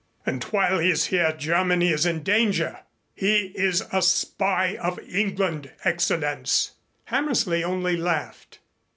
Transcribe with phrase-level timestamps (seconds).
[0.25, 2.79] "And while he is here Germany is in danger.
[3.13, 6.71] He is a spy of England, Excellenz."
[7.05, 8.57] Hammersley only laughed.